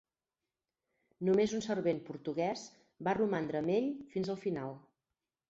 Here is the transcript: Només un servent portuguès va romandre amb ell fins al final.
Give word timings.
Només 1.29 1.53
un 1.57 1.61
servent 1.65 1.99
portuguès 2.07 2.65
va 3.09 3.15
romandre 3.19 3.61
amb 3.61 3.75
ell 3.77 3.93
fins 4.17 4.35
al 4.37 4.43
final. 4.49 4.77